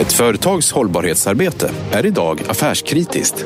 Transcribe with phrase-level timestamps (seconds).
[0.00, 3.44] Ett företags hållbarhetsarbete är idag affärskritiskt.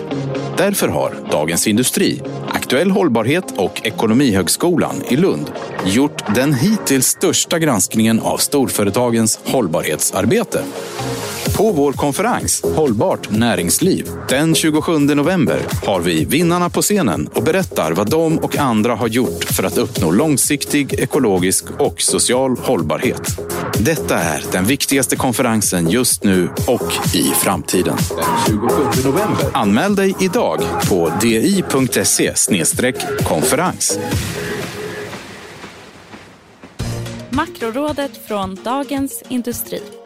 [0.56, 5.52] Därför har Dagens Industri, Aktuell Hållbarhet och Ekonomihögskolan i Lund
[5.86, 10.62] gjort den hittills största granskningen av storföretagens hållbarhetsarbete.
[11.60, 17.92] På vår konferens Hållbart näringsliv den 27 november har vi vinnarna på scenen och berättar
[17.92, 23.22] vad de och andra har gjort för att uppnå långsiktig ekologisk och social hållbarhet.
[23.78, 27.96] Detta är den viktigaste konferensen just nu och i framtiden.
[28.08, 28.68] Den 27
[29.04, 29.46] november.
[29.52, 32.34] Anmäl dig idag på di.se
[33.24, 33.98] konferens.
[37.30, 39.99] Makrorådet från Dagens Industri.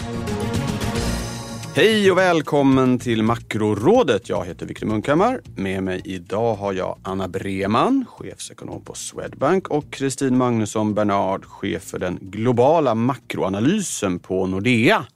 [1.76, 4.28] Hej och välkommen till Makrorådet.
[4.28, 5.40] Jag heter Viktor Munkhammar.
[5.56, 11.82] Med mig idag har jag Anna Breman, chefsekonom på Swedbank och Kristin Magnusson Bernard, chef
[11.82, 15.06] för den globala makroanalysen på Nordea.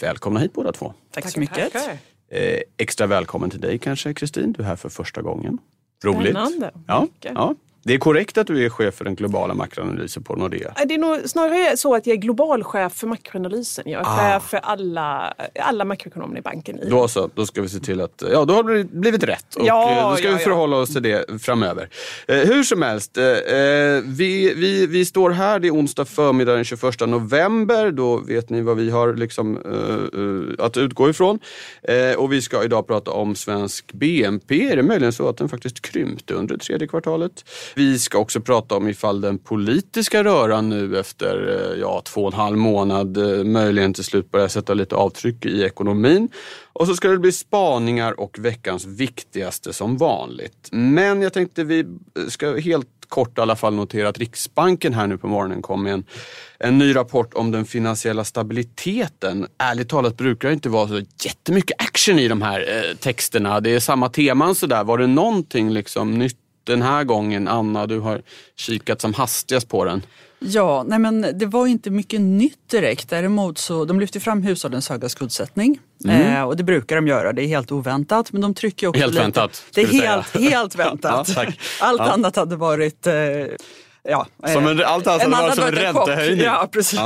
[0.00, 0.94] Välkomna hit båda två.
[1.10, 1.74] Tack, Tack så mycket.
[2.30, 5.58] Eh, extra välkommen till dig kanske Kristin, du är här för första gången.
[6.04, 6.30] Roligt.
[6.30, 6.70] Spännande.
[6.86, 7.54] Ja, ja.
[7.82, 10.74] Det är korrekt att du är chef för den globala makroanalysen på Nordea?
[10.86, 13.84] Det är nog snarare så att jag är globalchef för makroanalysen.
[13.86, 14.16] Jag är ah.
[14.16, 16.80] chef för alla, alla makroekonomer i banken.
[16.90, 19.66] Då så, då ska vi se till att, ja då har det blivit rätt och
[19.66, 21.88] ja, eh, då ska ja, vi förhålla oss till det framöver.
[22.28, 26.54] Eh, hur som helst, eh, eh, vi, vi, vi står här, det är onsdag förmiddag
[26.54, 27.90] den 21 november.
[27.90, 31.38] Då vet ni vad vi har liksom, eh, att utgå ifrån.
[31.82, 34.70] Eh, och vi ska idag prata om svensk BNP.
[34.70, 37.44] Är det möjligen så att den faktiskt krympte under tredje kvartalet?
[37.74, 42.32] Vi ska också prata om ifall den politiska röran nu efter eh, ja, två och
[42.32, 46.28] en halv månad eh, möjligen till slut börjar sätta lite avtryck i ekonomin.
[46.72, 50.68] Och så ska det bli spaningar och veckans viktigaste som vanligt.
[50.72, 51.86] Men jag tänkte vi eh,
[52.28, 55.92] ska helt kort i alla fall notera att Riksbanken här nu på morgonen kom med
[55.92, 56.04] en,
[56.58, 59.46] en ny rapport om den finansiella stabiliteten.
[59.58, 63.60] Ärligt talat brukar det inte vara så jättemycket action i de här eh, texterna.
[63.60, 64.84] Det är samma teman sådär.
[64.84, 68.22] Var det någonting liksom nytt den här gången, Anna, du har
[68.56, 70.02] kikat som hastigast på den.
[70.38, 73.10] Ja, nej men det var inte mycket nytt direkt.
[73.10, 75.78] Däremot så de lyfter fram hushållens höga skuldsättning.
[76.04, 76.36] Mm.
[76.36, 78.32] Eh, och det brukar de göra, det är helt oväntat.
[78.32, 79.22] Men de trycker också helt lite.
[79.22, 79.64] väntat.
[79.74, 81.28] Det är helt, helt väntat.
[81.36, 81.46] ja,
[81.80, 82.12] Allt ja.
[82.12, 83.14] annat hade varit eh,
[84.02, 86.44] Ja, som en, allt annat hade varit som en räntehöjning.
[86.44, 86.98] Ja, precis.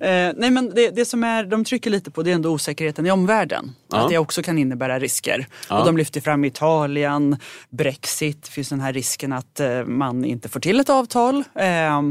[0.00, 0.06] Ja.
[0.06, 3.06] Eh, nej, men det, det, som är, de trycker lite på det är ändå osäkerheten
[3.06, 3.72] i omvärlden.
[3.92, 3.98] Ja.
[3.98, 5.46] Att det också kan innebära risker.
[5.68, 5.78] Ja.
[5.78, 7.36] Och de lyfter fram Italien,
[7.70, 11.44] Brexit, finns den här risken att eh, man inte får till ett avtal.
[11.54, 12.02] Eh,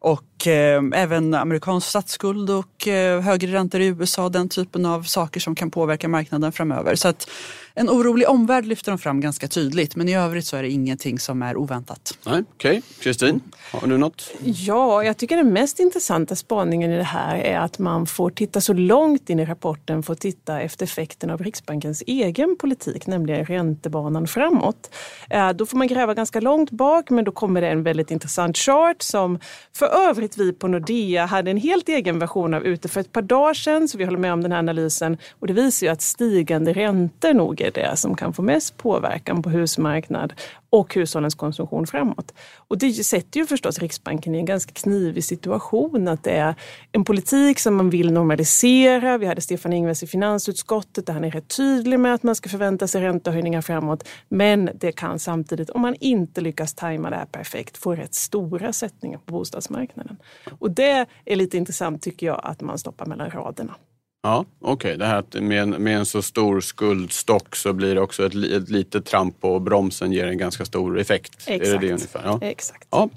[0.00, 5.40] och eh, även amerikansk statsskuld och eh, högre räntor i USA, den typen av saker
[5.40, 6.94] som kan påverka marknaden framöver.
[6.94, 7.30] Så att,
[7.76, 11.18] en orolig omvärld lyfter de fram ganska tydligt men i övrigt så är det ingenting
[11.18, 12.18] som är oväntat.
[12.24, 12.82] Okej, okay.
[13.00, 13.40] Kristin,
[13.72, 14.32] har du något?
[14.42, 18.60] Ja, jag tycker den mest intressanta spaningen i det här är att man får titta
[18.60, 24.26] så långt in i rapporten, får titta efter effekten av Riksbankens egen politik, nämligen räntebanan
[24.26, 24.94] framåt.
[25.30, 28.56] Eh, då får man gräva ganska långt bak men då kommer det en väldigt intressant
[28.56, 29.38] chart som
[29.76, 33.22] för övrigt vi på Nordea hade en helt egen version av ute för ett par
[33.22, 35.18] dagar sedan, så vi håller med om den här analysen.
[35.40, 39.42] Och det visar ju att stigande räntor nog är det som kan få mest påverkan
[39.42, 40.32] på husmarknad
[40.70, 42.34] och hushållens konsumtion framåt.
[42.56, 46.08] Och det sätter ju förstås Riksbanken i en ganska knivig situation.
[46.08, 46.54] Att det är
[46.92, 49.18] en politik som man vill normalisera.
[49.18, 52.48] Vi hade Stefan Ingves i finansutskottet där han är rätt tydlig med att man ska
[52.48, 54.08] förvänta sig räntehöjningar framåt.
[54.28, 58.72] Men det kan samtidigt, om man inte lyckas tajma det här perfekt, få rätt stora
[58.72, 60.16] sättningar på bostadsmarknaden.
[60.58, 63.74] Och det är lite intressant tycker jag att man stoppar mellan raderna.
[64.24, 64.72] Ja, okej.
[64.72, 64.96] Okay.
[64.96, 68.34] Det här att med en, med en så stor skuldstock så blir det också ett,
[68.34, 71.34] ett litet tramp på bromsen ger en ganska stor effekt.
[71.46, 71.68] Exakt.
[71.68, 72.22] Är det det ungefär?
[72.24, 72.38] Ja.
[72.42, 72.88] Exakt.
[72.90, 73.08] Ja.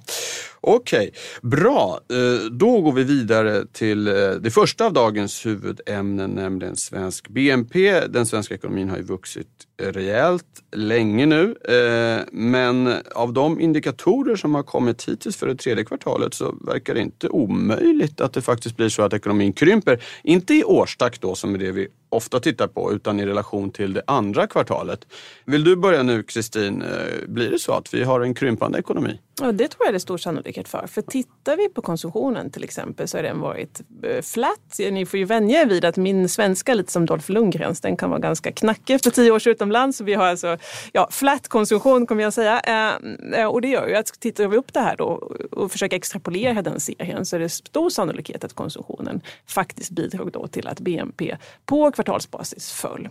[0.69, 1.49] Okej, okay.
[1.49, 1.99] bra.
[2.11, 8.07] Eh, då går vi vidare till eh, det första av dagens huvudämnen, nämligen svensk BNP.
[8.07, 9.47] Den svenska ekonomin har ju vuxit
[9.81, 11.55] rejält länge nu.
[11.69, 16.93] Eh, men av de indikatorer som har kommit hittills för det tredje kvartalet så verkar
[16.93, 20.03] det inte omöjligt att det faktiskt blir så att ekonomin krymper.
[20.23, 23.93] Inte i årstakt då som är det vi ofta tittar på utan i relation till
[23.93, 25.07] det andra kvartalet.
[25.45, 26.81] Vill du börja nu Kristin?
[26.81, 29.19] Eh, blir det så att vi har en krympande ekonomi?
[29.41, 30.87] Ja, det tror jag det är stor sannolikhet för.
[30.87, 34.79] För tittar vi på konsumtionen till exempel så har den varit eh, flat.
[34.79, 38.09] Ni får ju vänja er vid att min svenska, lite som Dolph Lundgrens, den kan
[38.09, 39.97] vara ganska knackig efter tio års utomlands.
[39.97, 40.57] Så vi har alltså
[40.91, 42.59] ja, flat konsumtion kommer jag säga.
[43.33, 46.61] Eh, och det gör ju att tittar vi upp det här då och försöker extrapolera
[46.61, 51.37] den serien så är det stor sannolikhet att konsumtionen faktiskt bidrog då till att BNP
[51.65, 53.09] på kvartalsbasis föll.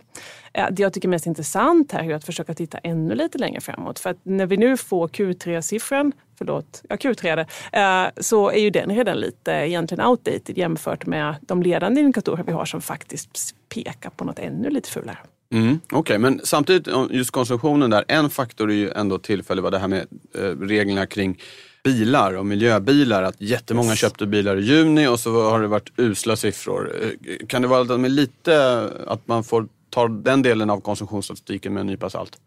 [0.52, 3.60] Eh, det jag tycker är mest intressant här är att försöka titta ännu lite längre
[3.60, 3.98] framåt.
[3.98, 8.96] För att när vi nu får Q3-siffran förlåt, ja, Q3, eh, så är ju den
[8.96, 14.24] redan lite egentligen outdated jämfört med de ledande indikatorer vi har som faktiskt pekar på
[14.24, 15.18] något ännu lite fulare.
[15.52, 16.18] Mm, Okej, okay.
[16.18, 20.06] men samtidigt just konsumtionen där, en faktor är ju ändå tillfällig, var det här med
[20.34, 21.38] eh, reglerna kring
[21.86, 23.22] bilar och miljöbilar.
[23.22, 23.98] Att jättemånga yes.
[23.98, 26.92] köpte bilar i juni och så har det varit usla siffror.
[27.02, 31.86] Eh, kan det vara lite att man får ta den delen av konsumtionsstatistiken med en
[31.86, 32.38] nypa salt?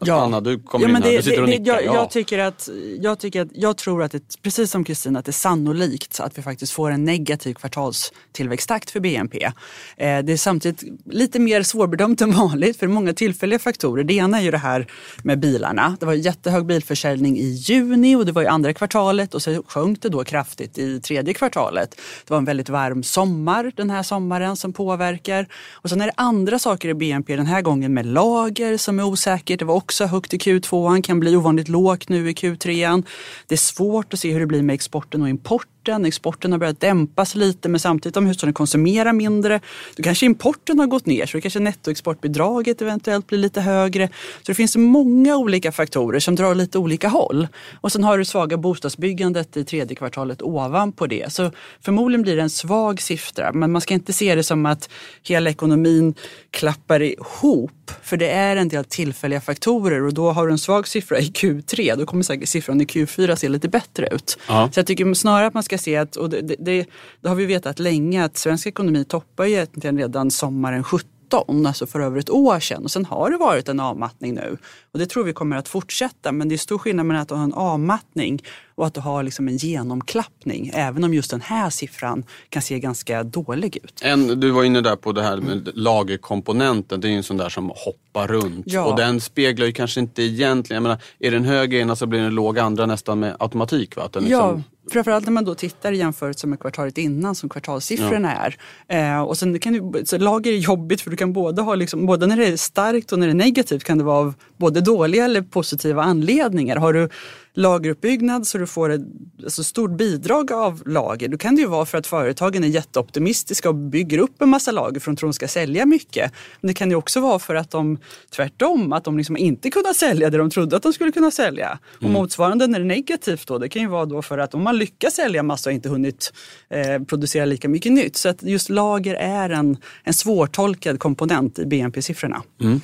[0.00, 0.20] Ja.
[0.20, 1.10] Anna, du kommer ja, in här.
[1.10, 1.64] Det, du sitter och nickar.
[1.64, 1.94] Jag, ja.
[1.94, 2.68] jag, tycker att,
[3.00, 6.38] jag, tycker att, jag tror att, det, precis som Kristina, att det är sannolikt att
[6.38, 9.44] vi faktiskt får en negativ kvartalstillväxttakt för BNP.
[9.44, 9.52] Eh,
[9.96, 14.04] det är samtidigt lite mer svårbedömt än vanligt för många tillfälliga faktorer.
[14.04, 14.86] Det ena är ju det här
[15.22, 15.96] med bilarna.
[16.00, 20.02] Det var jättehög bilförsäljning i juni och det var i andra kvartalet och så sjönk
[20.02, 21.90] det då kraftigt i tredje kvartalet.
[22.24, 25.46] Det var en väldigt varm sommar den här sommaren som påverkar.
[25.72, 29.04] Och sen är det andra saker i BNP den här gången med lager som är
[29.04, 29.58] osäkert.
[29.58, 33.04] Det var också högt i Q2, kan bli ovanligt lågt nu i Q3.
[33.46, 36.04] Det är svårt att se hur det blir med exporten och importen exporten.
[36.04, 39.60] Exporten har börjat dämpas lite men samtidigt om hushållen konsumerar mindre
[39.96, 44.08] då kanske importen har gått ner så då kanske nettoexportbidraget eventuellt blir lite högre.
[44.42, 47.48] Så det finns många olika faktorer som drar lite olika håll.
[47.80, 51.32] Och sen har du svaga bostadsbyggandet i tredje kvartalet ovanpå det.
[51.32, 51.50] Så
[51.80, 54.90] förmodligen blir det en svag siffra men man ska inte se det som att
[55.22, 56.14] hela ekonomin
[56.50, 57.70] klappar ihop.
[58.02, 61.30] För det är en del tillfälliga faktorer och då har du en svag siffra i
[61.30, 64.38] Q3 då kommer säkert siffran i Q4 se lite bättre ut.
[64.48, 64.70] Ja.
[64.72, 66.86] Så jag tycker snarare att man ska se att, och det, det,
[67.20, 71.86] det har vi vetat länge, att svensk ekonomi toppar ju egentligen redan sommaren 17 alltså
[71.86, 72.84] för över ett år sedan.
[72.84, 74.56] Och sen har det varit en avmattning nu.
[74.92, 76.32] Och det tror vi kommer att fortsätta.
[76.32, 78.42] Men det är stor skillnad mellan att ha en avmattning
[78.74, 80.70] och att du har liksom en genomklappning.
[80.74, 84.00] Även om just den här siffran kan se ganska dålig ut.
[84.02, 85.72] En, du var inne där på det här med mm.
[85.74, 87.00] lagerkomponenten.
[87.00, 88.64] Det är ju en sån där som hoppar runt.
[88.66, 88.84] Ja.
[88.84, 92.20] Och den speglar ju kanske inte egentligen, jag menar, är den hög ena så blir
[92.20, 93.96] den låg andra nästan med automatik.
[93.96, 94.04] Va?
[94.04, 94.30] Liksom...
[94.30, 98.50] Ja framförallt när man då tittar i jämförelse med kvartalet innan som kvartalssiffrorna ja.
[98.88, 99.16] är.
[99.16, 102.06] Eh, och sen kan du, så lager är jobbigt för du kan både ha, liksom,
[102.06, 104.80] både när det är starkt och när det är negativt kan det vara av både
[104.80, 106.76] dåliga eller positiva anledningar.
[106.76, 107.08] Har du
[107.54, 109.00] lageruppbyggnad så du får ett
[109.42, 111.28] alltså, stort bidrag av lager.
[111.28, 114.72] Då kan det ju vara för att företagen är jätteoptimistiska och bygger upp en massa
[114.72, 116.32] lager för att de tror de ska sälja mycket.
[116.60, 117.98] Men det kan ju också vara för att de
[118.30, 121.78] tvärtom, att de liksom inte kunnat sälja det de trodde att de skulle kunna sälja.
[121.96, 122.12] Och mm.
[122.12, 124.78] motsvarande när det är negativt då, det kan ju vara då för att om man
[124.78, 126.32] lyckas sälja massa och inte hunnit
[126.68, 128.16] eh, producera lika mycket nytt.
[128.16, 132.42] Så att just lager är en, en svårtolkad komponent i BNP-siffrorna.
[132.60, 132.80] Mm.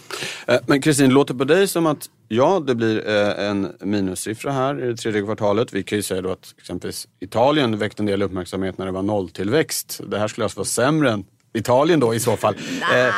[0.46, 4.52] Eh, men Kristin, det låter på dig som att Ja, det blir eh, en minussiffra
[4.52, 5.72] här i det tredje kvartalet.
[5.72, 9.02] Vi kan ju säga då att exempelvis Italien väckte en del uppmärksamhet när det var
[9.02, 10.00] nolltillväxt.
[10.06, 11.24] Det här skulle alltså vara sämre än
[11.56, 12.54] Italien då i så fall.
[12.90, 13.14] Nej, eh,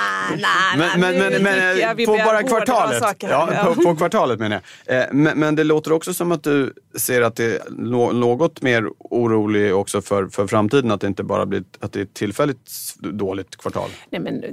[0.78, 3.02] men, men, men, men på bara kvartalet.
[3.20, 5.00] Ja, på, på, kvartalet menar jag.
[5.00, 7.70] Eh, men, men, det låter också som att du ser att det är
[8.12, 10.90] något mer orolig också för, för framtiden.
[10.90, 13.90] Att det inte bara blir att det är ett tillfälligt dåligt kvartal.
[14.10, 14.44] Nej, men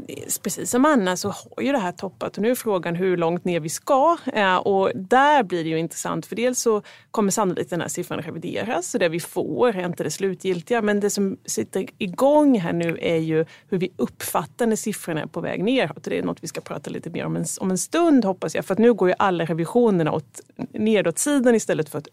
[0.44, 3.46] precis som Anna så har ju det här toppat och nu är frågan hur långt
[3.46, 4.18] ner vi ska.
[4.34, 6.82] Eh, och där blir det ju intressant för dels så
[7.12, 8.92] kommer sannolikt den här siffran revideras.
[8.92, 10.82] Så det vi får är inte det slutgiltiga.
[10.82, 13.46] Men det som sitter igång här nu är ju
[13.76, 16.04] hur vi uppfattar när siffrorna är på väg neråt.
[16.04, 18.66] Det är något vi ska prata lite mer om en, om en stund hoppas jag.
[18.66, 20.42] För att nu går ju alla revisionerna åt
[20.72, 22.08] nedåtsidan istället för att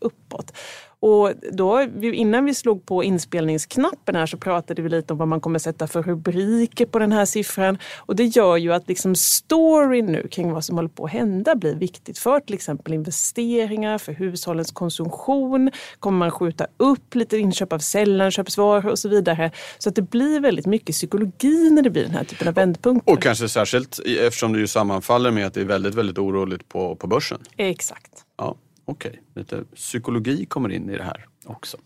[0.50, 0.56] uppåt.
[1.04, 5.40] Och då, innan vi slog på inspelningsknappen här så pratade vi lite om vad man
[5.40, 7.78] kommer sätta för rubriker på den här siffran.
[7.98, 11.54] Och det gör ju att liksom storyn nu kring vad som håller på att hända
[11.54, 15.70] blir viktigt för till exempel investeringar, för hushållens konsumtion.
[15.98, 19.50] Kommer man skjuta upp lite inköp av sällanköpsvaror och så vidare.
[19.78, 23.12] Så att det blir väldigt mycket psykologi när det blir den här typen av vändpunkter.
[23.12, 26.96] Och kanske särskilt eftersom det ju sammanfaller med att det är väldigt, väldigt oroligt på,
[26.96, 27.38] på börsen.
[27.56, 28.12] Exakt.
[28.38, 28.56] Ja.
[28.84, 29.20] Okej, okay.
[29.34, 31.78] lite psykologi kommer in i det här också.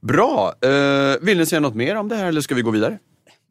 [0.00, 0.54] Bra!
[0.60, 2.98] Eh, vill ni säga något mer om det här eller ska vi gå vidare?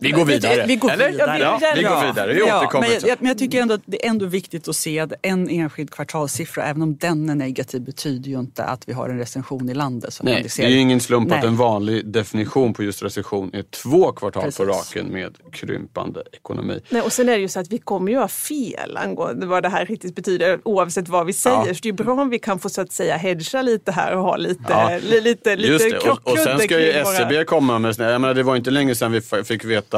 [0.04, 0.66] Vi går vidare.
[0.68, 1.12] Vi går Eller?
[1.12, 1.40] vidare.
[1.40, 2.34] Ja, vi, vi går vidare.
[2.34, 4.68] Vi ja, återkommer men, till jag, men jag tycker ändå att det är ändå viktigt
[4.68, 8.88] att se att en enskild kvartalssiffra, även om den är negativ, betyder ju inte att
[8.88, 10.14] vi har en recession i landet.
[10.14, 11.40] Som Nej, det är ju ingen slump Nej.
[11.40, 14.58] att en vanlig definition på just recession är två kvartal Precis.
[14.58, 16.80] på raken med krympande ekonomi.
[16.90, 19.64] Nej, och sen är det ju så att vi kommer ju ha fel angående vad
[19.64, 21.68] det här riktigt betyder oavsett vad vi säger.
[21.68, 21.74] Ja.
[21.74, 24.24] Så det är bra om vi kan få så att säga hedga lite här och
[24.24, 25.00] ha lite, ja.
[25.02, 26.10] lite, lite Just det.
[26.10, 27.46] Och, och sen ska ju SCB våra...
[27.46, 29.93] komma med, jag menar, det var inte länge sedan vi fick veta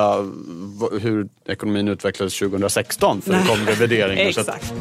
[1.02, 4.26] hur ekonomin utvecklades 2016 för det kom revideringar.
[4.26, 4.74] Exakt.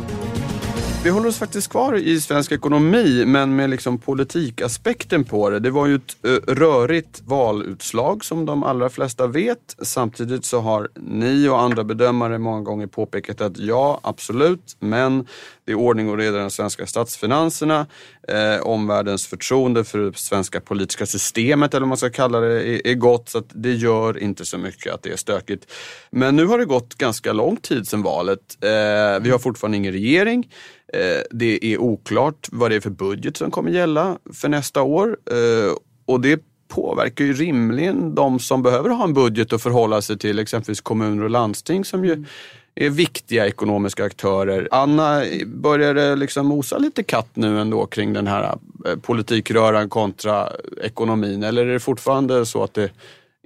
[1.05, 5.59] Vi håller oss faktiskt kvar i svensk ekonomi men med liksom politikaspekten på det.
[5.61, 6.17] Det var ju ett
[6.47, 9.77] rörigt valutslag som de allra flesta vet.
[9.83, 15.27] Samtidigt så har ni och andra bedömare många gånger påpekat att ja, absolut, men
[15.65, 17.87] det är ordning och reda i de svenska statsfinanserna.
[18.29, 22.87] Eh, omvärldens förtroende för det svenska politiska systemet, eller vad man ska kalla det, är,
[22.87, 23.29] är gott.
[23.29, 25.73] Så det gör inte så mycket att det är stökigt.
[26.11, 28.59] Men nu har det gått ganska lång tid sedan valet.
[28.61, 30.51] Eh, vi har fortfarande ingen regering.
[30.93, 35.17] Eh, det är oklart vad det är för budget som kommer gälla för nästa år.
[35.31, 40.19] Eh, och det påverkar ju rimligen de som behöver ha en budget att förhålla sig
[40.19, 42.27] till, exempelvis kommuner och landsting som ju mm
[42.75, 44.69] är viktiga ekonomiska aktörer.
[44.71, 50.53] Anna, börjar det liksom mosa lite katt nu ändå kring den här eh, politikröran kontra
[50.83, 52.91] ekonomin eller är det fortfarande så att det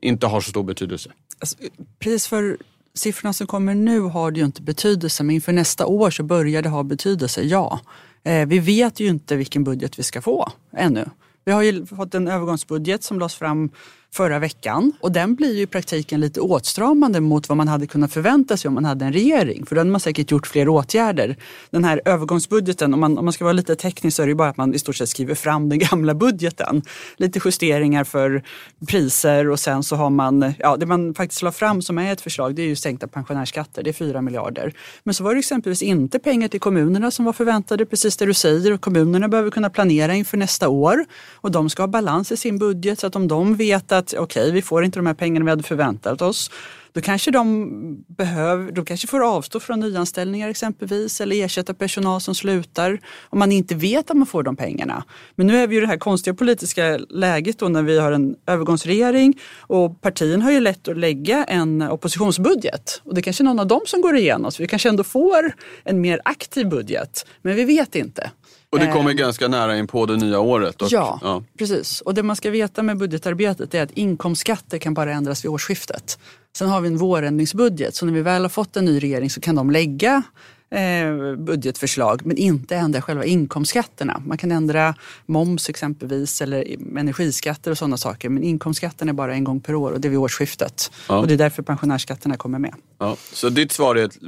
[0.02, 1.10] inte har så stor betydelse?
[1.38, 1.56] Alltså,
[1.98, 2.56] precis för
[2.94, 6.62] siffrorna som kommer nu har det ju inte betydelse men inför nästa år så börjar
[6.62, 7.80] det ha betydelse, ja.
[8.24, 11.04] Eh, vi vet ju inte vilken budget vi ska få ännu.
[11.44, 13.70] Vi har ju fått en övergångsbudget som lades fram
[14.12, 18.12] förra veckan och den blir ju i praktiken lite åtstramande mot vad man hade kunnat
[18.12, 19.66] förvänta sig om man hade en regering.
[19.66, 21.36] För då hade man säkert gjort fler åtgärder.
[21.70, 24.36] Den här övergångsbudgeten, om man, om man ska vara lite teknisk så är det ju
[24.36, 26.82] bara att man i stort sett skriver fram den gamla budgeten.
[27.16, 28.42] Lite justeringar för
[28.86, 32.20] priser och sen så har man, ja det man faktiskt la fram som är ett
[32.20, 34.72] förslag det är ju sänkta pensionärsskatter, det är 4 miljarder.
[35.04, 38.34] Men så var det exempelvis inte pengar till kommunerna som var förväntade, precis det du
[38.34, 38.72] säger.
[38.72, 42.58] Och kommunerna behöver kunna planera inför nästa år och de ska ha balans i sin
[42.58, 45.44] budget så att om de vet att okej, okay, vi får inte de här pengarna
[45.44, 46.50] vi hade förväntat oss.
[46.92, 52.34] Då kanske de, behöver, de kanske får avstå från nyanställningar exempelvis eller ersätta personal som
[52.34, 55.04] slutar om man inte vet att man får de pengarna.
[55.34, 58.36] Men nu är vi i det här konstiga politiska läget då när vi har en
[58.46, 63.44] övergångsregering och partierna har ju lätt att lägga en oppositionsbudget och det är kanske är
[63.44, 65.52] någon av dem som går igenom så vi kanske ändå får
[65.84, 67.26] en mer aktiv budget.
[67.42, 68.30] Men vi vet inte.
[68.70, 70.82] Och det kommer eh, ganska nära in på det nya året.
[70.82, 72.00] Och, ja, ja, precis.
[72.00, 76.18] Och det man ska veta med budgetarbetet är att inkomstskatter kan bara ändras vid årsskiftet.
[76.56, 79.40] Sen har vi en vårändringsbudget, så när vi väl har fått en ny regering så
[79.40, 80.22] kan de lägga
[80.70, 84.22] eh, budgetförslag men inte ändra själva inkomstskatterna.
[84.26, 84.94] Man kan ändra
[85.26, 89.92] moms exempelvis eller energiskatter och sådana saker men inkomstskatten är bara en gång per år
[89.92, 90.92] och det är vid årsskiftet.
[91.08, 91.18] Ja.
[91.18, 92.74] Och det är därför pensionärsskatterna kommer med.
[92.98, 93.16] Ja.
[93.32, 94.18] Så ditt svar är ett,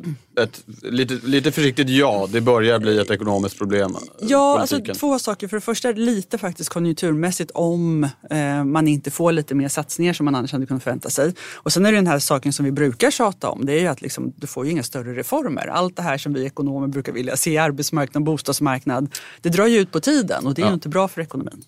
[0.41, 3.97] ett lite, lite försiktigt ja, det börjar bli ett ekonomiskt problem?
[4.21, 5.49] Ja, alltså två saker.
[5.49, 9.69] För det första är det lite faktiskt konjunkturmässigt om eh, man inte får lite mer
[9.69, 11.35] satsningar som man annars hade kunnat förvänta sig.
[11.55, 13.87] Och sen är det den här saken som vi brukar tjata om, det är ju
[13.87, 15.67] att liksom, du får ju inga större reformer.
[15.67, 19.93] Allt det här som vi ekonomer brukar vilja se, arbetsmarknad, bostadsmarknad, det drar ju ut
[19.93, 20.71] på tiden och det är ja.
[20.71, 21.65] ju inte bra för ekonomin.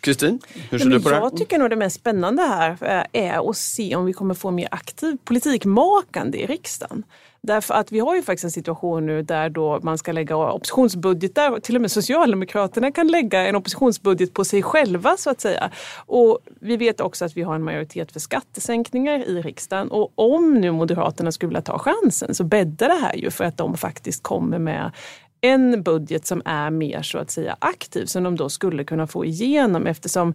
[0.00, 0.40] Kristin,
[0.70, 1.16] hur ser du på det?
[1.16, 4.50] Jag tycker nog det mest spännande här eh, är att se om vi kommer få
[4.50, 7.04] mer aktiv politikmakande i riksdagen.
[7.42, 11.60] Därför att vi har ju faktiskt en situation nu där då man ska lägga oppositionsbudgetar.
[11.60, 15.70] Till och med Socialdemokraterna kan lägga en oppositionsbudget på sig själva så att säga.
[16.06, 19.90] Och vi vet också att vi har en majoritet för skattesänkningar i riksdagen.
[19.90, 23.56] Och om nu Moderaterna skulle vilja ta chansen så bäddar det här ju för att
[23.56, 24.92] de faktiskt kommer med
[25.40, 29.24] en budget som är mer så att säga aktiv som de då skulle kunna få
[29.24, 30.34] igenom eftersom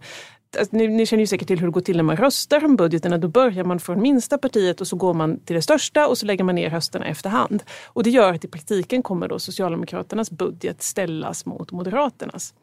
[0.58, 2.76] Alltså, ni, ni, känner ju säkert till hur det går till när man röstar om
[2.76, 3.18] budgeterna.
[3.18, 6.26] Då börjar man från minsta partiet och så går man till det största och så
[6.26, 7.62] lägger man ner rösterna efterhand.
[7.84, 12.54] Och det gör att i praktiken kommer då Socialdemokraternas budget ställas mot Moderaternas.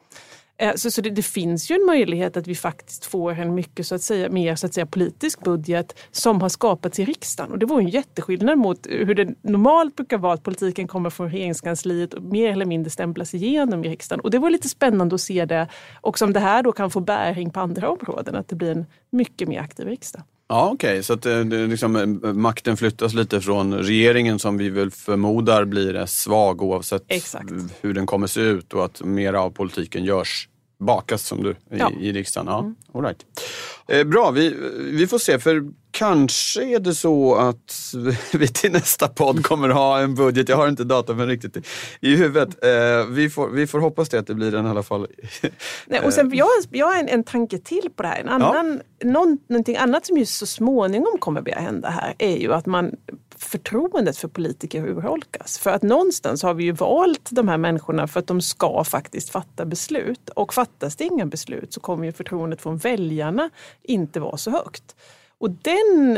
[0.58, 3.88] Eh, så, så det, det, finns ju en möjlighet att vi faktiskt får en mycket
[3.88, 7.52] så att säga, mer så att säga, politisk budget som har skapats i riksdagen.
[7.52, 11.32] Och det vore en jätteskillnad mot hur det normalt brukar vara att politiken kommer från
[11.32, 14.20] regeringskansliet och mer eller mindre stämplas igenom i riksdagen.
[14.20, 15.68] Och det var lite spännande att se det
[16.02, 18.86] Och om det här då kan få bäring på andra områden, att det blir en
[19.12, 20.22] mycket mer aktiv riksdag.
[20.54, 21.04] Ja okej, okay.
[21.04, 26.06] så att eh, liksom, eh, makten flyttas lite från regeringen som vi väl förmodar blir
[26.06, 27.52] svag oavsett Exakt.
[27.82, 31.56] hur den kommer se ut och att mera av politiken görs bakas som du i,
[31.70, 31.92] ja.
[32.00, 32.48] i riksdagen.
[32.48, 32.76] Ja, mm.
[32.94, 33.26] all right.
[33.88, 34.56] eh, bra, vi,
[34.92, 35.40] vi får se.
[35.40, 37.94] för kanske är det så att
[38.34, 40.50] vi till nästa podd kommer ha en budget.
[40.50, 41.68] Jag har inte datumen riktigt
[42.02, 42.64] i huvudet.
[42.64, 45.08] Eh, vi, får, vi får hoppas det att det blir den i alla fall.
[45.86, 48.20] Nej, och sen, jag, jag har en, en tanke till på det här.
[48.20, 49.10] En annan, ja.
[49.10, 52.92] någon, någonting annat som just så småningom kommer börja hända här är ju att man
[53.38, 55.60] förtroendet för politiker urholkas.
[55.60, 59.30] För att någonstans har vi ju valt de här människorna för att de ska faktiskt
[59.30, 60.30] fatta beslut.
[60.30, 63.50] Och fattas det inga beslut så kommer ju förtroendet från väljarna
[63.84, 64.96] inte vara så högt.
[65.44, 66.18] Och den,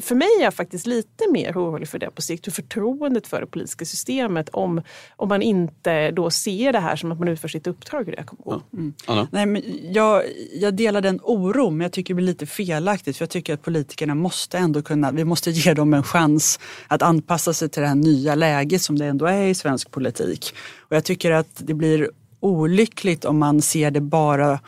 [0.00, 3.40] för mig är jag faktiskt lite mer orolig för det på sikt, för förtroendet för
[3.40, 4.82] det politiska systemet om,
[5.16, 8.04] om man inte då ser det här som att man utför sitt uppdrag.
[8.04, 8.62] Hur det kommer gå.
[8.72, 9.28] Mm.
[9.30, 10.22] Nej, men jag,
[10.54, 13.16] jag delar den oron, men jag tycker det blir lite felaktigt.
[13.16, 17.02] För jag tycker att politikerna måste ändå kunna, vi måste ge dem en chans att
[17.02, 20.54] anpassa sig till det här nya läget som det ändå är i svensk politik.
[20.78, 24.60] Och jag tycker att det blir olyckligt om man ser det bara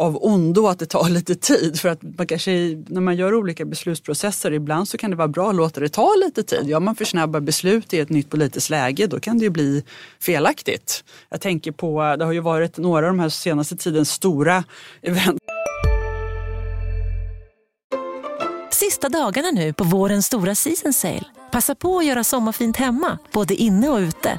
[0.00, 1.80] av ondo att det tar lite tid.
[1.80, 2.50] För att man kanske,
[2.86, 6.14] när man gör olika beslutsprocesser, ibland så kan det vara bra att låta det ta
[6.24, 6.68] lite tid.
[6.68, 9.84] Gör man för snabba beslut i ett nytt politiskt läge, då kan det ju bli
[10.20, 11.04] felaktigt.
[11.28, 14.64] Jag tänker på, det har ju varit några av de här senaste tidens stora
[15.02, 15.38] event.
[18.70, 21.24] Sista dagarna nu på vårens stora season sale.
[21.52, 24.38] Passa på att göra sommarfint hemma, både inne och ute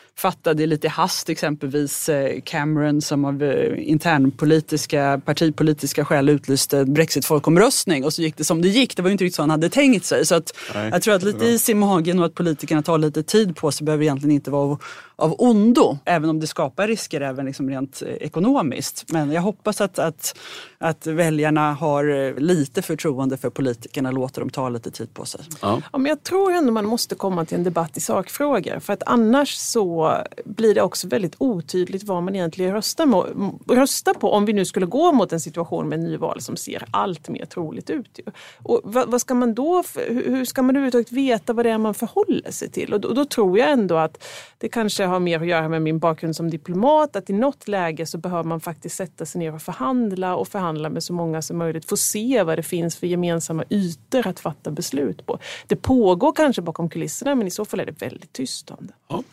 [0.21, 8.13] fattade lite hast exempelvis eh, Cameron som av eh, internpolitiska, partipolitiska skäl utlyste Brexit-folkomröstning och
[8.13, 8.95] så gick det som det gick.
[8.95, 10.25] Det var ju inte riktigt så han hade tänkt sig.
[10.25, 13.55] Så att jag tror att lite is i magen och att politikerna tar lite tid
[13.55, 14.77] på sig behöver egentligen inte vara
[15.21, 19.05] av ondo, även om det skapar risker även liksom rent eh, ekonomiskt.
[19.11, 20.37] Men jag hoppas att, att,
[20.77, 25.41] att väljarna har lite förtroende för politikerna och låter dem ta lite tid på sig.
[25.61, 25.81] Ja.
[25.91, 29.03] ja men jag tror ändå man måste komma till en debatt i sakfrågor för att
[29.05, 34.53] annars så blir det också väldigt otydligt vad man egentligen röstar, röstar på om vi
[34.53, 38.19] nu skulle gå mot en situation med nyval som ser allt mer troligt ut.
[38.63, 41.93] Och vad, vad ska man då, hur ska man överhuvudtaget veta vad det är man
[41.93, 42.93] förhåller sig till?
[42.93, 44.23] Och då, och då tror jag ändå att
[44.57, 48.05] det kanske har mer att göra med min bakgrund som diplomat, att i något läge
[48.05, 51.57] så behöver man faktiskt sätta sig ner och förhandla och förhandla med så många som
[51.57, 55.39] möjligt, få se vad det finns för gemensamma ytor att fatta beslut på.
[55.67, 58.93] Det pågår kanske bakom kulisserna men i så fall är det väldigt tyst om det.
[59.07, 59.23] Ja.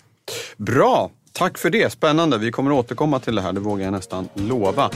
[0.56, 1.92] Bra, tack för det.
[1.92, 2.38] Spännande.
[2.38, 4.90] Vi kommer återkomma till det här, det vågar jag nästan lova.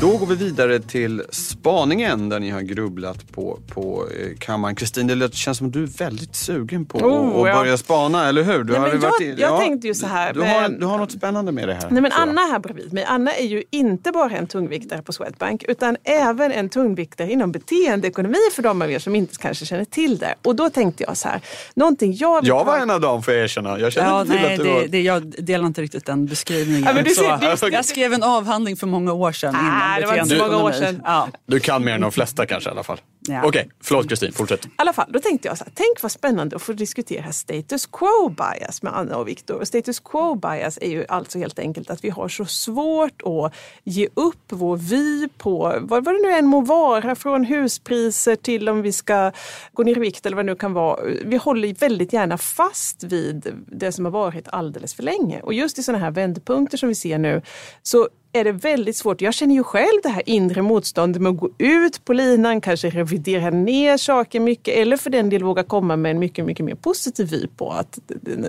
[0.00, 4.74] Då går vi vidare till spaningen där ni har grubblat på, på eh, kammaren.
[4.74, 7.54] Kristin, det känns som att du är väldigt sugen på oh, att ja.
[7.54, 8.64] börja spana, eller hur?
[8.64, 10.32] Du Nej, har jag, varit jag tänkte ju så här.
[10.32, 11.90] Du, har, du har något spännande med det här.
[11.90, 15.64] Nej, men Anna här bredvid mig, Anna är ju inte bara en tungviktare på Swedbank
[15.68, 20.18] utan även en tungviktare inom beteendeekonomi för de av er som inte kanske känner till
[20.18, 20.34] det.
[20.44, 21.40] Och då tänkte jag så här,
[21.74, 22.46] någonting jag...
[22.46, 23.78] Jag var en av dem får jag erkänna.
[23.78, 24.86] Jag känner ja, inte till nej, att du det, var...
[24.86, 26.84] Det, jag delar inte riktigt den beskrivningen.
[26.86, 29.56] Ja, men du ser, så, jag skrev en avhandling för många år sedan.
[29.56, 31.02] Ah, det var inte så många år sedan.
[31.04, 31.28] Ja.
[31.46, 33.00] Du kan mer än de flesta kanske i alla fall.
[33.28, 33.38] Ja.
[33.38, 34.66] Okej, okay, förlåt Kristin, fortsätt.
[34.66, 37.86] I alla fall, då tänkte jag så här, tänk vad spännande att få diskutera status
[37.86, 39.64] quo bias med Anna och Viktor.
[39.64, 44.08] Status quo bias är ju alltså helt enkelt att vi har så svårt att ge
[44.14, 48.82] upp vår vy på vad, vad det nu än må vara, från huspriser till om
[48.82, 49.32] vi ska
[49.72, 51.00] gå ner i vikt eller vad det nu kan vara.
[51.24, 55.40] Vi håller väldigt gärna fast vid det som har varit alldeles för länge.
[55.40, 57.42] Och just i sådana här vändpunkter som vi ser nu
[57.82, 59.20] så är det väldigt svårt.
[59.20, 62.90] Jag känner ju själv det här inre motståndet med att gå ut på linan, kanske
[62.90, 66.74] revidera ner saker mycket eller för den del våga komma med en mycket, mycket mer
[66.74, 67.98] positiv vy på att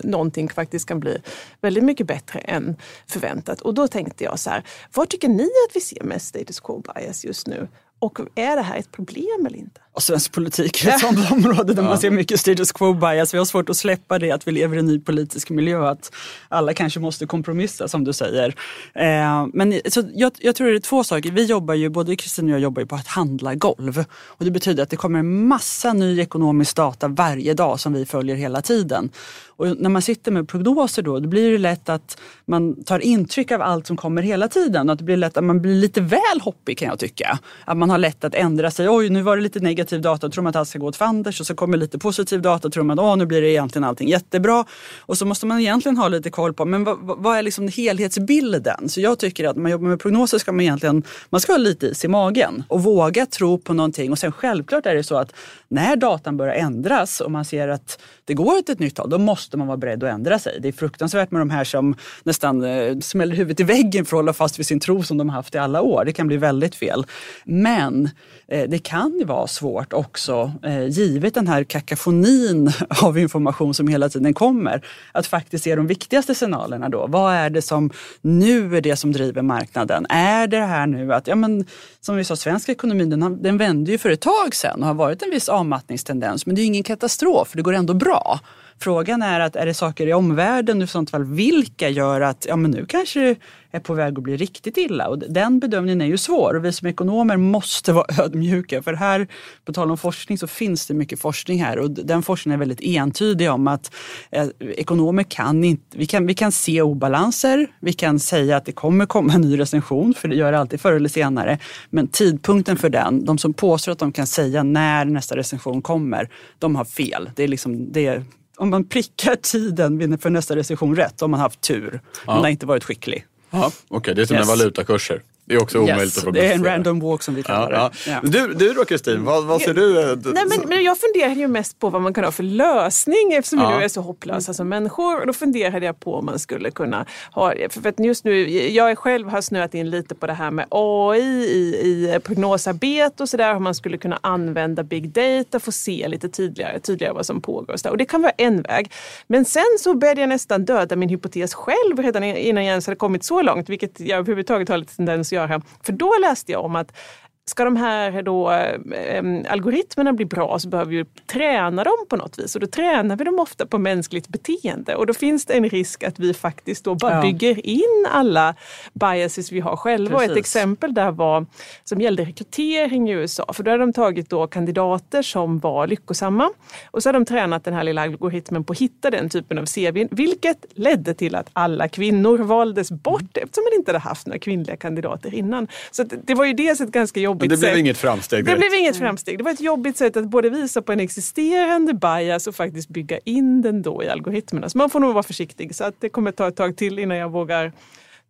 [0.03, 1.17] någonting faktiskt kan bli
[1.61, 2.75] väldigt mycket bättre än
[3.07, 3.61] förväntat.
[3.61, 6.83] Och då tänkte jag så här, vad tycker ni att vi ser mest status quo
[6.95, 7.67] bias just nu?
[7.99, 9.81] Och är det här ett problem eller inte?
[9.95, 13.33] Och svensk politik är ett sånt område där man ser mycket status quo bias.
[13.33, 15.89] Vi har svårt att släppa det att vi lever i en ny politisk miljö.
[15.89, 16.11] Att
[16.49, 18.55] alla kanske måste kompromissa som du säger.
[18.93, 21.31] Eh, men så jag, jag, tror det är två saker.
[21.31, 24.05] Vi jobbar ju, både Kristin och jag jobbar ju på att handla golv.
[24.11, 28.05] Och det betyder att det kommer en massa ny ekonomisk data varje dag som vi
[28.05, 29.09] följer hela tiden.
[29.57, 33.51] Och när man sitter med prognoser då, då blir det lätt att man tar intryck
[33.51, 34.89] av allt som kommer hela tiden.
[34.89, 37.39] Och att det blir lätt att man blir lite väl hoppig kan jag tycka.
[37.65, 38.89] Att man har lätt att ändra sig.
[38.89, 40.95] Oj, nu var det lite negativt negativ data tror man att allt ska gå åt
[40.95, 44.09] fanders och så kommer lite positiv data tror man att nu blir det egentligen allting
[44.09, 44.65] jättebra.
[45.07, 48.89] Och så måste man egentligen ha lite koll på men vad, vad är liksom helhetsbilden?
[48.89, 51.57] Så jag tycker att när man jobbar med prognoser ska man egentligen man ska ha
[51.57, 54.11] lite is i magen och våga tro på någonting.
[54.11, 55.33] Och sen självklart är det så att
[55.67, 59.17] när datan börjar ändras och man ser att det går åt ett nytt håll, då
[59.17, 60.57] måste man vara beredd att ändra sig.
[60.61, 64.19] Det är fruktansvärt med de här som nästan eh, smäller huvudet i väggen för att
[64.19, 66.05] hålla fast vid sin tro som de har haft i alla år.
[66.05, 67.05] Det kan bli väldigt fel.
[67.43, 68.09] Men
[68.47, 72.71] eh, det kan ju vara svårt också, eh, givet den här kakafonin
[73.03, 77.07] av information som hela tiden kommer, att faktiskt se de viktigaste signalerna då.
[77.07, 77.89] Vad är det som
[78.21, 80.05] nu är det som driver marknaden?
[80.09, 81.65] Är det här nu att, ja men
[82.01, 84.93] som vi sa, svensk ekonomi den, den vände ju för ett tag sedan och har
[84.93, 86.45] varit en viss avmattningstendens.
[86.45, 88.14] Men det är ingen katastrof, det går ändå bra.
[88.15, 88.39] 好。
[88.79, 92.71] Frågan är att är det saker i omvärlden, i sånt fall vilka, gör att ja, men
[92.71, 95.07] nu kanske det är på väg att bli riktigt illa.
[95.07, 98.81] Och den bedömningen är ju svår och vi som ekonomer måste vara ödmjuka.
[98.81, 99.27] För här,
[99.65, 102.81] på tal om forskning, så finns det mycket forskning här och den forskningen är väldigt
[102.81, 103.95] entydig om att
[104.31, 108.71] eh, ekonomer kan inte, vi kan, vi kan se obalanser, vi kan säga att det
[108.71, 111.59] kommer komma en ny recension, för det gör det alltid förr eller senare.
[111.89, 116.29] Men tidpunkten för den, de som påstår att de kan säga när nästa recension kommer,
[116.59, 117.29] de har fel.
[117.35, 118.23] Det är liksom, det är
[118.57, 122.01] om man prickar tiden för nästa recession rätt, om man haft tur.
[122.25, 122.33] Ja.
[122.33, 123.25] Men har inte varit skicklig.
[123.49, 124.47] Okej, okay, det är som yes.
[124.47, 125.21] med valutakurser.
[125.45, 126.57] Det är också omöjligt yes, att prognostisera.
[126.57, 128.11] Det är en random walk som vi kallar ja, det.
[128.11, 128.19] Ja.
[128.23, 129.93] Du, du då Kristin, vad, vad ser du?
[130.33, 133.59] Nej, men, men jag funderar ju mest på vad man kan ha för lösning eftersom
[133.59, 133.69] ja.
[133.69, 135.19] vi nu är så hopplösa som människor.
[135.19, 138.97] Och då funderade jag på om man skulle kunna ha För att just nu, jag
[138.97, 143.53] själv har snöat in lite på det här med AI i, i prognosarbete och sådär.
[143.53, 147.41] Hur man skulle kunna använda big data för att se lite tydligare, tydligare vad som
[147.41, 147.73] pågår.
[147.73, 148.91] Och, och det kan vara en väg.
[149.27, 152.95] Men sen så började jag nästan döda min hypotes själv redan innan jag ens hade
[152.95, 153.69] kommit så långt.
[153.69, 155.61] Vilket jag överhuvudtaget har lite tendens göra.
[155.83, 156.97] För då läste jag om att
[157.47, 162.39] Ska de här då, eh, algoritmerna bli bra så behöver vi träna dem på något
[162.39, 165.69] vis och då tränar vi dem ofta på mänskligt beteende och då finns det en
[165.69, 167.21] risk att vi faktiskt då bara ja.
[167.21, 168.55] bygger in alla
[168.93, 170.09] biases vi har själva.
[170.09, 170.29] Precis.
[170.29, 171.45] Och ett exempel där var
[171.83, 176.49] som gällde rekrytering i USA för då hade de tagit då kandidater som var lyckosamma
[176.91, 179.65] och så hade de tränat den här lilla algoritmen på att hitta den typen av
[179.65, 184.39] CV vilket ledde till att alla kvinnor valdes bort eftersom man inte hade haft några
[184.39, 185.67] kvinnliga kandidater innan.
[185.91, 187.61] Så det var ju dels ett ganska jobbigt jobbigt sätt.
[187.61, 188.61] Det blev inget framsteg direkt.
[188.61, 189.37] Det blev inget framsteg.
[189.37, 193.19] Det var ett jobbigt sätt att både visa på en existerande bias och faktiskt bygga
[193.25, 194.69] in den då i algoritmerna.
[194.69, 195.75] Så man får nog vara försiktig.
[195.75, 197.71] Så att det kommer ta ett tag till innan jag vågar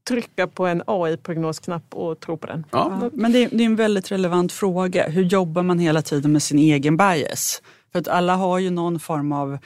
[0.08, 2.66] trycka på en AI-prognosknapp och tro på den.
[2.72, 3.10] Ja.
[3.14, 5.08] Men det är, det är en väldigt relevant fråga.
[5.08, 7.62] Hur jobbar man hela tiden med sin egen bias?
[7.92, 9.58] För att alla har ju någon form av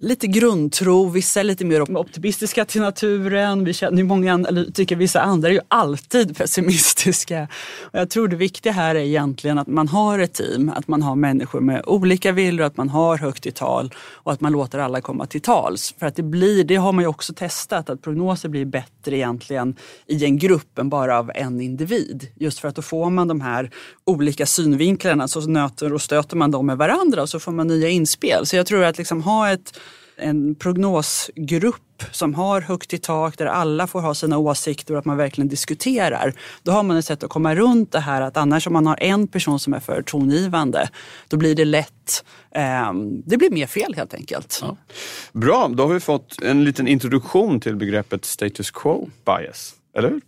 [0.00, 3.64] lite grundtro, vissa är lite mer optimistiska till naturen.
[3.64, 7.48] Vi känner många, analytiker, vissa andra är ju alltid pessimistiska.
[7.80, 11.02] Och jag tror det viktiga här är egentligen att man har ett team, att man
[11.02, 14.78] har människor med olika viljor, att man har högt i tal och att man låter
[14.78, 15.94] alla komma till tals.
[15.98, 19.76] För att det blir, det har man ju också testat, att prognoser blir bättre egentligen
[20.06, 22.28] i en grupp än bara av en individ.
[22.34, 23.70] Just för att då får man de här
[24.04, 27.88] olika synvinklarna, så nöter och stöter man dem med varandra och så får man nya
[27.88, 28.46] inspel.
[28.46, 29.80] Så jag tror att liksom ha ett
[30.16, 31.80] en prognosgrupp
[32.12, 35.48] som har högt i tak där alla får ha sina åsikter och att man verkligen
[35.48, 36.34] diskuterar.
[36.62, 39.02] Då har man ett sätt att komma runt det här att annars om man har
[39.02, 40.88] en person som är för tongivande
[41.28, 42.24] då blir det lätt,
[42.54, 42.92] eh,
[43.24, 44.58] det blir mer fel helt enkelt.
[44.62, 44.76] Ja.
[45.32, 50.20] Bra, då har vi fått en liten introduktion till begreppet status quo bias, eller hur?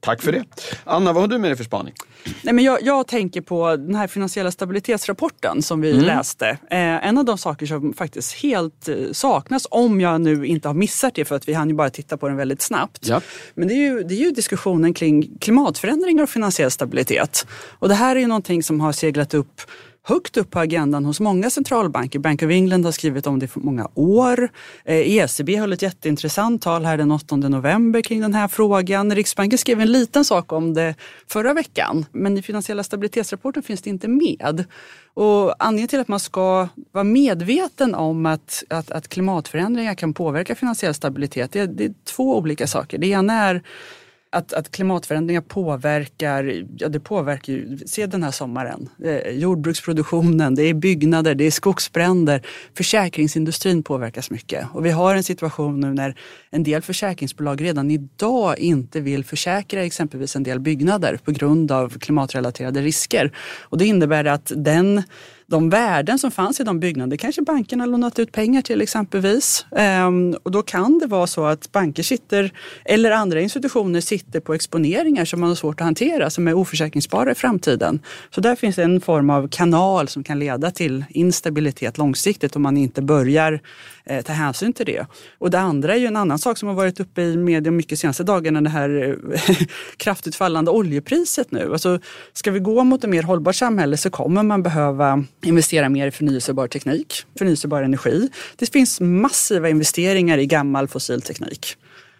[0.00, 0.44] Tack för det.
[0.84, 1.94] Anna, vad har du med dig för spaning?
[2.42, 6.04] Nej, men jag, jag tänker på den här finansiella stabilitetsrapporten som vi mm.
[6.04, 6.48] läste.
[6.48, 10.74] Eh, en av de saker som faktiskt helt eh, saknas, om jag nu inte har
[10.74, 13.08] missat det för att vi hann ju bara titta på den väldigt snabbt.
[13.08, 13.20] Ja.
[13.54, 17.46] Men det är, ju, det är ju diskussionen kring klimatförändringar och finansiell stabilitet.
[17.78, 19.60] Och det här är ju någonting som har seglat upp
[20.02, 22.18] högt upp på agendan hos många centralbanker.
[22.18, 24.48] Bank of England har skrivit om det för många år.
[24.84, 29.14] Eh, ECB höll ett jätteintressant tal här den 8 november kring den här frågan.
[29.14, 30.94] Riksbanken skrev en liten sak om det
[31.28, 34.64] förra veckan, men i finansiella stabilitetsrapporten finns det inte med.
[35.14, 40.54] Och anledningen till att man ska vara medveten om att, att, att klimatförändringar kan påverka
[40.54, 42.98] finansiell stabilitet, det, det är två olika saker.
[42.98, 43.62] Det ena är
[44.32, 50.62] att, att klimatförändringar påverkar, ja det påverkar ju, se den här sommaren, eh, jordbruksproduktionen, det
[50.62, 52.46] är byggnader, det är skogsbränder.
[52.76, 56.16] Försäkringsindustrin påverkas mycket och vi har en situation nu när
[56.50, 61.98] en del försäkringsbolag redan idag inte vill försäkra exempelvis en del byggnader på grund av
[61.98, 63.32] klimatrelaterade risker.
[63.60, 65.02] Och det innebär att den
[65.50, 69.66] de värden som fanns i de byggnaderna, kanske bankerna lånat ut pengar till exempelvis.
[69.76, 72.52] Ehm, och då kan det vara så att banker sitter,
[72.84, 77.32] eller andra institutioner sitter på exponeringar som man har svårt att hantera, som är oförsäkringsbara
[77.32, 78.00] i framtiden.
[78.30, 82.62] Så där finns det en form av kanal som kan leda till instabilitet långsiktigt om
[82.62, 83.60] man inte börjar
[84.04, 85.06] eh, ta hänsyn till det.
[85.38, 87.98] Och det andra är ju en annan sak som har varit uppe i media mycket
[87.98, 89.56] senaste dagarna, det här eh,
[89.96, 91.72] kraftigt fallande oljepriset nu.
[91.72, 91.98] Alltså,
[92.32, 96.10] ska vi gå mot ett mer hållbart samhälle så kommer man behöva investera mer i
[96.10, 98.28] förnyelsebar teknik, förnyelsebar energi.
[98.56, 101.76] Det finns massiva investeringar i gammal fossil teknik.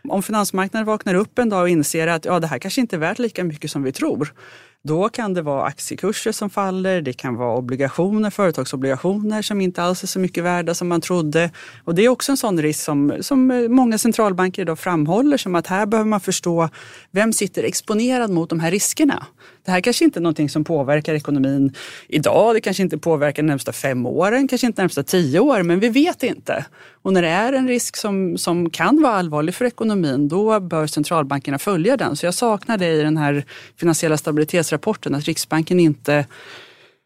[0.09, 3.01] Om finansmarknaden vaknar upp en dag och inser att ja, det här kanske inte är
[3.01, 4.33] värt lika mycket som vi tror,
[4.83, 10.03] då kan det vara aktiekurser som faller, det kan vara obligationer, företagsobligationer som inte alls
[10.03, 11.51] är så mycket värda som man trodde.
[11.85, 15.55] Och det är också en sån risk som, som eh, många centralbanker idag framhåller som
[15.55, 16.69] att här behöver man förstå
[17.11, 19.27] vem sitter exponerad mot de här riskerna.
[19.65, 21.75] Det här kanske inte är någonting som påverkar ekonomin
[22.09, 25.67] idag, det kanske inte påverkar de närmsta fem åren, kanske inte de närmsta tio åren,
[25.67, 26.65] men vi vet inte.
[27.03, 30.87] Och när det är en risk som, som kan vara allvarlig för ekonomin, då bör
[30.87, 32.17] centralbankerna följa den.
[32.17, 33.45] Så jag saknar det i den här
[33.77, 36.27] finansiella stabilitets stabilitetsrapporten, att Riksbanken inte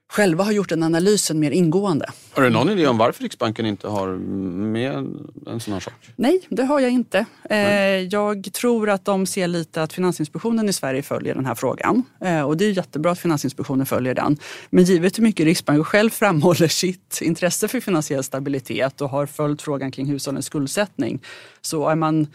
[0.08, 2.06] själva har gjort den analysen mer ingående.
[2.34, 4.92] Har du någon idé om varför Riksbanken inte har med
[5.46, 5.94] en sån här sak?
[6.16, 7.26] Nej, det har jag inte.
[7.50, 8.08] Nej.
[8.12, 12.02] Jag tror att de ser lite att Finansinspektionen i Sverige följer den här frågan.
[12.20, 14.36] Eh, och det är jättebra att Finansinspektionen följer den.
[14.70, 19.62] Men givet hur mycket Riksbanken själv framhåller sitt intresse för finansiell stabilitet och har följt
[19.62, 21.20] frågan kring hushållens skuldsättning
[21.62, 22.26] så är man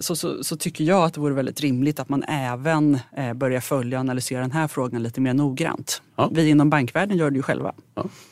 [0.00, 3.60] så, så, så, tycker jag att det vore väldigt rimligt att man även eh, börjar
[3.60, 6.02] följa och analysera den här frågan lite mer noggrant.
[6.20, 6.28] Ja.
[6.32, 7.72] Vi inom bankvärlden gör det ju själva.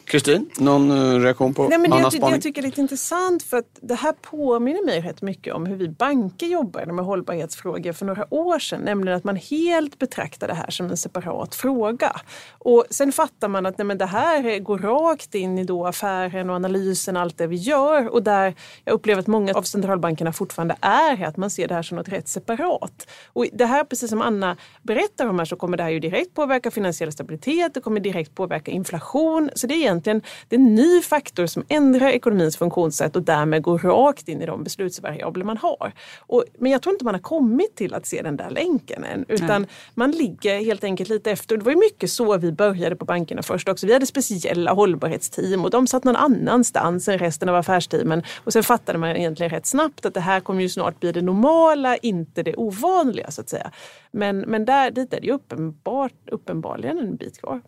[0.04, 0.64] Kristin, ja.
[0.64, 3.56] någon uh, reaktion på Nej, men Annas jag, jag tycker det är lite intressant för
[3.56, 8.06] att det här påminner mig rätt mycket om hur vi banker jobbade med hållbarhetsfrågor för
[8.06, 8.80] några år sedan.
[8.80, 12.12] Nämligen att man helt betraktar det här som en separat fråga.
[12.58, 16.50] Och sen fattar man att nej, men det här går rakt in i då affären
[16.50, 18.08] och analysen, allt det vi gör.
[18.08, 21.82] Och där jag upplever att många av centralbankerna fortfarande är att man ser det här
[21.82, 23.06] som något rätt separat.
[23.26, 26.34] Och det här, precis som Anna berättar om här, så kommer det här ju direkt
[26.34, 29.50] påverka finansiell stabilitet, det kommer direkt påverka inflation.
[29.54, 33.62] Så det är egentligen det är en ny faktor som ändrar ekonomins funktionssätt och därmed
[33.62, 35.92] går rakt in i de beslutsvariabler man har.
[36.18, 39.24] Och, men jag tror inte man har kommit till att se den där länken än,
[39.28, 39.70] utan Nej.
[39.94, 41.56] man ligger helt enkelt lite efter.
[41.56, 43.86] Det var ju mycket så vi började på bankerna först också.
[43.86, 48.22] Vi hade speciella hållbarhetsteam och de satt någon annanstans än resten av affärsteamen.
[48.44, 51.22] Och sen fattade man egentligen rätt snabbt att det här kommer ju snart bli det
[51.22, 53.70] normala, inte det ovanliga så att säga.
[54.10, 57.60] Men, men där, dit är det ju uppenbart, uppenbarligen en bit kvar.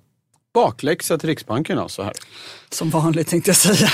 [0.55, 2.13] Bakläxa till Riksbanken alltså här.
[2.73, 3.89] Som vanligt tänkte jag säga.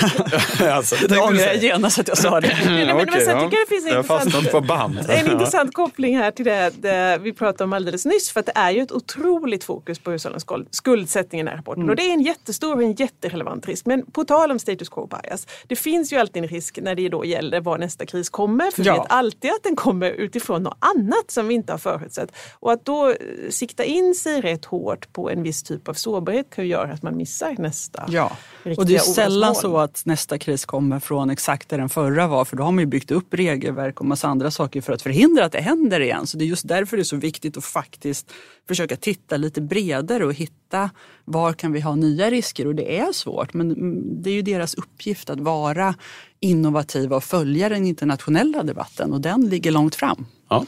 [0.73, 2.59] alltså, det ångrar jag genast att jag sa det.
[2.67, 4.99] Nej, men, okay, jag tycker det finns en, intressant, på band.
[5.09, 8.31] en intressant koppling här till det, det, vi pratade om alldeles nyss.
[8.31, 11.83] För att det är ju ett otroligt fokus på hushållens skuldsättning i den här rapporten.
[11.83, 11.91] Mm.
[11.91, 13.87] Och det är en jättestor och en jätterelevant risk.
[13.87, 15.47] Men på tal om status quo bias.
[15.67, 18.71] Det finns ju alltid en risk när det då gäller var nästa kris kommer.
[18.71, 18.93] För ja.
[18.93, 22.33] vi vet alltid att den kommer utifrån något annat som vi inte har förutsett.
[22.53, 23.17] Och att då eh,
[23.51, 27.03] sikta in sig rätt hårt på en viss typ av sårbarhet kan ju göra att
[27.03, 28.05] man missar nästa.
[28.09, 28.37] Ja.
[28.77, 32.45] Och det är sällan så att nästa kris kommer från exakt där den förra var
[32.45, 35.45] för då har man ju byggt upp regelverk och massa andra saker för att förhindra
[35.45, 36.27] att det händer igen.
[36.27, 38.33] Så det är just därför det är så viktigt att faktiskt
[38.69, 40.91] försöka titta lite bredare och hitta
[41.25, 43.75] var kan vi ha nya risker och det är svårt men
[44.23, 45.95] det är ju deras uppgift att vara
[46.41, 50.27] innovativa och följa den internationella debatten och den ligger långt fram.
[50.49, 50.65] Ja.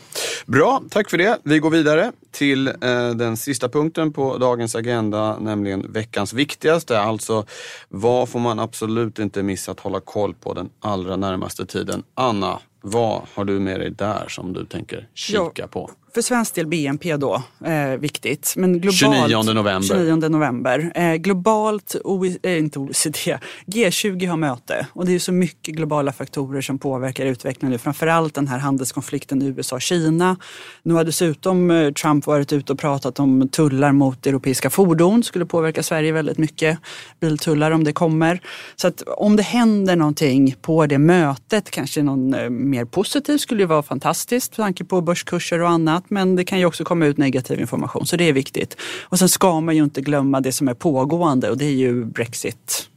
[0.46, 1.38] Bra, tack för det.
[1.42, 7.00] Vi går vidare till eh, den sista punkten på dagens agenda, nämligen veckans viktigaste.
[7.00, 7.46] Alltså,
[7.88, 12.02] vad får man absolut inte missa att hålla koll på den allra närmaste tiden?
[12.14, 15.90] Anna, vad har du med dig där som du tänker kika ja, på?
[16.18, 18.54] För svensk del BNP då, eh, viktigt.
[18.56, 19.88] Men globalt, 29 november.
[19.88, 20.92] 29 november.
[20.94, 24.86] Eh, globalt, OE, eh, inte OECD, G20 har möte.
[24.92, 27.78] Och det är så mycket globala faktorer som påverkar utvecklingen nu.
[27.78, 30.36] Framförallt den här handelskonflikten USA-Kina.
[30.82, 35.22] Nu har dessutom eh, Trump varit ute och pratat om tullar mot europeiska fordon.
[35.22, 36.78] skulle påverka Sverige väldigt mycket.
[37.20, 38.40] Biltullar om det kommer.
[38.76, 43.62] Så att om det händer någonting på det mötet, kanske någon eh, mer positiv skulle
[43.62, 44.58] ju vara fantastiskt.
[44.58, 48.06] Med tanke på börskurser och annat men det kan ju också komma ut negativ information
[48.06, 48.76] så det är viktigt.
[49.02, 52.04] Och sen ska man ju inte glömma det som är pågående och det är ju
[52.04, 52.88] Brexit.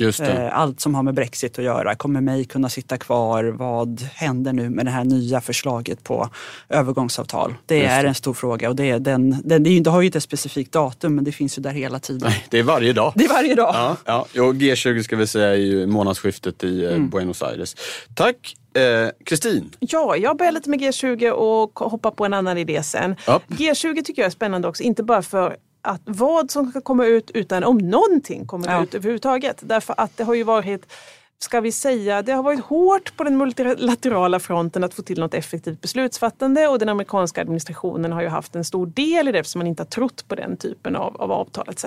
[0.00, 1.94] Eh, allt som har med Brexit att göra.
[1.94, 3.44] Kommer May kunna sitta kvar?
[3.44, 6.28] Vad händer nu med det här nya förslaget på
[6.68, 7.54] övergångsavtal?
[7.66, 10.06] Det är en stor fråga och det, är den, den, det, är, det har ju
[10.06, 12.28] inte ett specifikt datum men det finns ju där hela tiden.
[12.28, 13.12] Nej, det är varje dag.
[13.16, 13.74] Det är varje dag.
[13.74, 14.42] Ja, ja.
[14.42, 17.10] Och G20 ska vi säga är ju månadsskiftet i eh, mm.
[17.10, 17.76] Buenos Aires.
[18.14, 19.70] Tack Eh, Kristin?
[19.80, 23.16] Eh, ja, jag börjar lite med G20 och hoppar på en annan idé sen.
[23.26, 23.40] Ja.
[23.48, 27.30] G20 tycker jag är spännande också, inte bara för att vad som ska komma ut
[27.30, 28.82] utan om någonting kommer ja.
[28.82, 29.58] ut överhuvudtaget.
[29.62, 30.92] Därför att det har ju varit
[31.38, 35.34] ska vi säga, det har varit hårt på den multilaterala fronten att få till något
[35.34, 39.58] effektivt beslutsfattande och den amerikanska administrationen har ju haft en stor del i det eftersom
[39.58, 41.84] man inte har trott på den typen av, av avtal etc.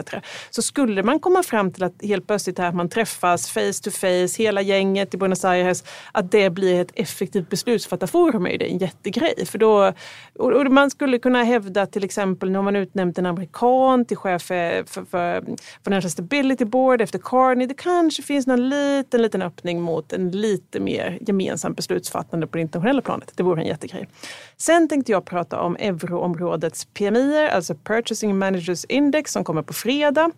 [0.49, 4.43] Så skulle man komma fram till att helt plötsligt här, man träffas face to face,
[4.43, 8.77] hela gänget i Buenos Aires, att det blir ett effektivt beslutsfattarforum är ju det en
[8.77, 9.45] jättegrej.
[9.45, 9.93] För då,
[10.39, 14.41] och man skulle kunna hävda till exempel, nu har man utnämnt en amerikan till chef
[14.41, 15.43] för, för, för
[15.83, 17.67] Financial Stability Board efter Carney.
[17.67, 22.58] Det kanske finns någon liten, liten en öppning mot en lite mer gemensamt beslutsfattande på
[22.58, 23.32] det internationella planet.
[23.36, 24.10] Det vore en jättegrej.
[24.58, 30.32] Sen tänkte jag prata om euroområdets PMI, alltså Purchasing Managers Index som kommer på fredag.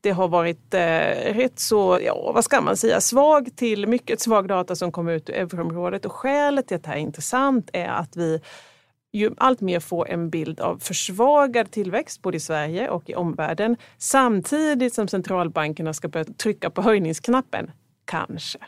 [0.00, 0.80] Det har varit eh,
[1.34, 5.30] rätt så, ja vad ska man säga, svag till mycket svag data som kommer ut
[5.30, 8.40] ur euroområdet och skälet till att det här är intressant är att vi
[9.14, 13.76] ju allt mer får en bild av försvagad tillväxt både i Sverige och i omvärlden
[13.98, 17.70] samtidigt som centralbankerna ska börja trycka på höjningsknappen
[18.04, 18.58] kanske.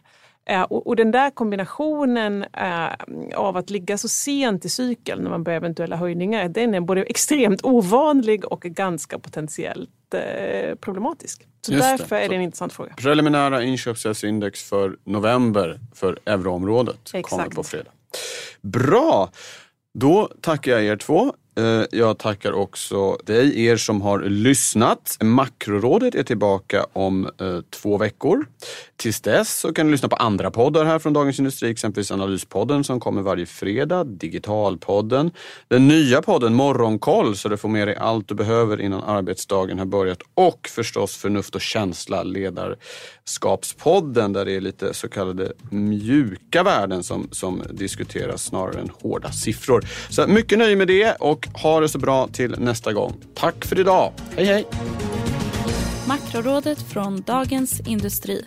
[0.48, 2.88] Eh, och, den där kombinationen eh,
[3.34, 7.02] av att ligga så sent i cykeln när man börjar eventuella höjningar, den är både
[7.02, 11.46] extremt ovanlig och ganska potentiellt eh, problematisk.
[11.60, 12.24] Så Just därför det.
[12.24, 12.94] är det en intressant fråga.
[12.96, 17.28] Preliminära inköpschefsindex för november för euroområdet Exakt.
[17.28, 17.90] kommer på fredag.
[18.60, 19.30] Bra!
[19.94, 21.34] Då tackar jag er två.
[21.58, 25.16] Eh, jag tackar också dig, er som har lyssnat.
[25.20, 28.46] Makrorådet är tillbaka om eh, två veckor.
[28.96, 32.84] Tills dess så kan du lyssna på andra poddar här från Dagens Industri, exempelvis Analyspodden
[32.84, 35.30] som kommer varje fredag, Digitalpodden,
[35.68, 39.86] den nya podden Morgonkoll så du får med dig allt du behöver innan arbetsdagen har
[39.86, 47.02] börjat och förstås Förnuft och känsla, Ledarskapspodden där det är lite så kallade mjuka värden
[47.02, 49.84] som, som diskuteras snarare än hårda siffror.
[50.10, 53.14] Så mycket nöje med det och ha det så bra till nästa gång.
[53.34, 54.12] Tack för idag.
[54.36, 54.66] Hej hej!
[56.08, 58.44] Makrorådet från Dagens Industri.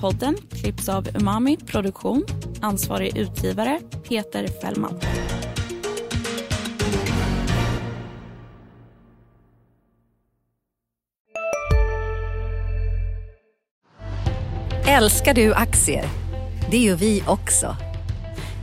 [0.00, 2.24] Podden klipps av Umami Produktion.
[2.60, 5.00] Ansvarig utgivare Peter Fällman.
[14.86, 16.04] Älskar du aktier?
[16.70, 17.76] Det gör vi också.